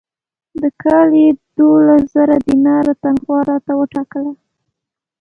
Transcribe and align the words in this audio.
د 0.61 0.63
کاله 0.83 1.15
یې 1.23 1.29
دوولس 1.55 2.03
زره 2.13 2.35
دیناره 2.47 2.93
تنخوا 3.03 3.39
راته 3.49 3.71
وټاکله. 3.79 4.31